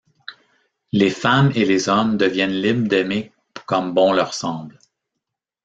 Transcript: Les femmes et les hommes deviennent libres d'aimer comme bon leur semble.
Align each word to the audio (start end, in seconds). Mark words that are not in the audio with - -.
Les 0.93 1.11
femmes 1.11 1.51
et 1.53 1.63
les 1.63 1.87
hommes 1.87 2.17
deviennent 2.17 2.59
libres 2.59 2.87
d'aimer 2.87 3.31
comme 3.67 3.93
bon 3.93 4.13
leur 4.13 4.33
semble. 4.33 4.79